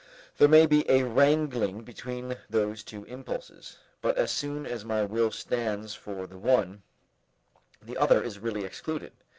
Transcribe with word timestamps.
There 0.39 0.47
may 0.47 0.65
be 0.65 0.83
a 0.89 1.03
wrangling 1.03 1.83
between 1.83 2.35
those 2.49 2.81
two 2.81 3.03
impulses, 3.05 3.77
but 4.01 4.17
as 4.17 4.31
soon 4.31 4.65
as 4.65 4.83
my 4.83 5.03
will 5.03 5.29
stands 5.29 5.93
for 5.93 6.25
the 6.25 6.39
one, 6.39 6.81
the 7.83 7.97
other 7.97 8.23
is 8.23 8.39
really 8.39 8.65
excluded. 8.65 9.13